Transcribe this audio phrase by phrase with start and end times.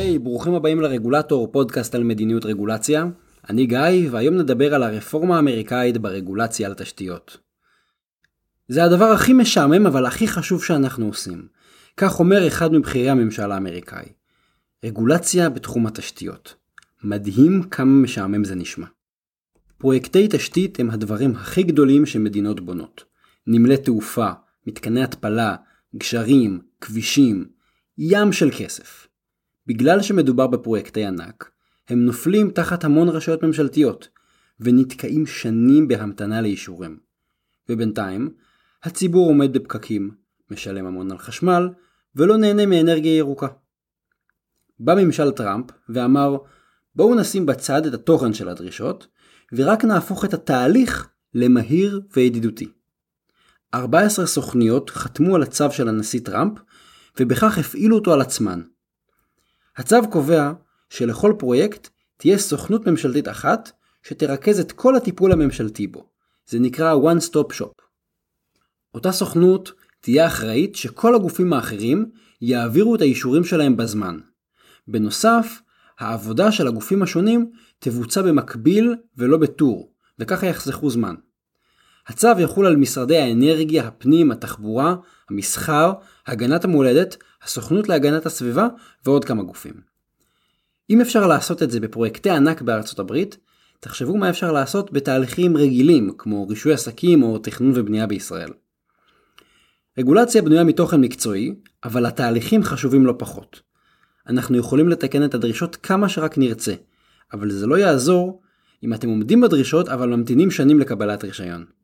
[0.00, 3.06] היי, hey, ברוכים הבאים לרגולטור, פודקאסט על מדיניות רגולציה.
[3.50, 7.36] אני גיא, והיום נדבר על הרפורמה האמריקאית ברגולציה על תשתיות.
[8.68, 11.46] זה הדבר הכי משעמם אבל הכי חשוב שאנחנו עושים.
[11.96, 14.04] כך אומר אחד מבכירי הממשל האמריקאי.
[14.84, 16.54] רגולציה בתחום התשתיות.
[17.04, 18.86] מדהים כמה משעמם זה נשמע.
[19.78, 23.04] פרויקטי תשתית הם הדברים הכי גדולים שמדינות בונות.
[23.46, 24.30] נמלי תעופה,
[24.66, 25.56] מתקני התפלה,
[25.96, 27.46] גשרים, כבישים,
[27.98, 29.09] ים של כסף.
[29.70, 31.50] בגלל שמדובר בפרויקטי ענק,
[31.88, 34.08] הם נופלים תחת המון רשויות ממשלתיות,
[34.60, 36.98] ונתקעים שנים בהמתנה לאישורים.
[37.68, 38.30] ובינתיים,
[38.82, 40.10] הציבור עומד בפקקים,
[40.50, 41.68] משלם המון על חשמל,
[42.16, 43.46] ולא נהנה מאנרגיה ירוקה.
[44.80, 46.36] בא ממשל טראמפ ואמר,
[46.94, 49.06] בואו נשים בצד את התוכן של הדרישות,
[49.52, 52.68] ורק נהפוך את התהליך למהיר וידידותי.
[53.74, 56.58] 14 סוכניות חתמו על הצו של הנשיא טראמפ,
[57.20, 58.62] ובכך הפעילו אותו על עצמן.
[59.76, 60.52] הצו קובע
[60.90, 63.70] שלכל פרויקט תהיה סוכנות ממשלתית אחת
[64.02, 66.06] שתרכז את כל הטיפול הממשלתי בו.
[66.46, 67.82] זה נקרא one stop shop.
[68.94, 74.18] אותה סוכנות תהיה אחראית שכל הגופים האחרים יעבירו את האישורים שלהם בזמן.
[74.88, 75.60] בנוסף,
[75.98, 81.14] העבודה של הגופים השונים תבוצע במקביל ולא בטור, וככה יחסכו זמן.
[82.10, 84.94] הצו יחול על משרדי האנרגיה, הפנים, התחבורה,
[85.30, 85.92] המסחר,
[86.26, 88.68] הגנת המולדת, הסוכנות להגנת הסביבה
[89.06, 89.72] ועוד כמה גופים.
[90.90, 93.36] אם אפשר לעשות את זה בפרויקטי ענק בארצות הברית,
[93.80, 98.50] תחשבו מה אפשר לעשות בתהליכים רגילים כמו רישוי עסקים או תכנון ובנייה בישראל.
[99.98, 103.60] רגולציה בנויה מתוכן מקצועי, אבל התהליכים חשובים לא פחות.
[104.28, 106.74] אנחנו יכולים לתקן את הדרישות כמה שרק נרצה,
[107.32, 108.40] אבל זה לא יעזור
[108.82, 111.79] אם אתם עומדים בדרישות אבל ממתינים שנים לקבלת רישיון.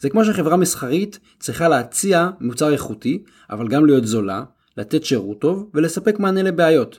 [0.00, 4.44] זה כמו שחברה מסחרית צריכה להציע מוצר איכותי, אבל גם להיות זולה,
[4.76, 6.98] לתת שירות טוב ולספק מענה לבעיות.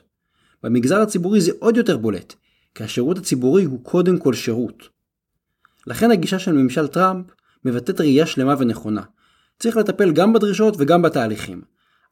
[0.62, 2.34] במגזר הציבורי זה עוד יותר בולט,
[2.74, 4.88] כי השירות הציבורי הוא קודם כל שירות.
[5.86, 7.26] לכן הגישה של ממשל טראמפ
[7.64, 9.02] מבטאת ראייה שלמה ונכונה.
[9.58, 11.62] צריך לטפל גם בדרישות וגם בתהליכים.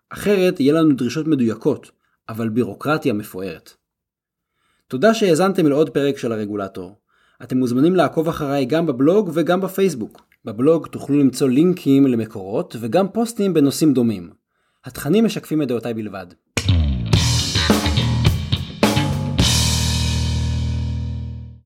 [0.08, 1.90] אחרת יהיה לנו דרישות מדויקות,
[2.28, 3.72] אבל בירוקרטיה מפוארת.
[4.88, 6.96] תודה שהאזנתם לעוד פרק של הרגולטור.
[7.42, 10.29] אתם מוזמנים לעקוב אחריי גם בבלוג וגם בפייסבוק.
[10.44, 14.30] בבלוג תוכלו למצוא לינקים למקורות וגם פוסטים בנושאים דומים.
[14.84, 16.26] התכנים משקפים את דעותיי בלבד.